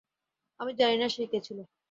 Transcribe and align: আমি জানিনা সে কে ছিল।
আমি 0.59 0.71
জানিনা 0.73 1.07
সে 1.09 1.23
কে 1.31 1.39
ছিল। 1.47 1.59